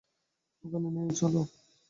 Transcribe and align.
ওখানে 0.63 0.87
নিয়ে 0.95 1.13
চলো। 1.19 1.41